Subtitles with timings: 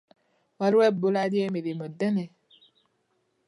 [0.59, 2.25] Waliwo ebbula ly'emirimu ddene.